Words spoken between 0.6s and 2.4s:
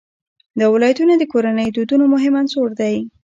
ولایتونه د کورنیو د دودونو مهم